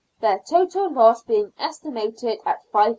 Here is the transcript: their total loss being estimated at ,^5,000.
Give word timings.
their 0.19 0.39
total 0.39 0.89
loss 0.91 1.21
being 1.21 1.53
estimated 1.59 2.39
at 2.43 2.57
,^5,000. 2.73 2.89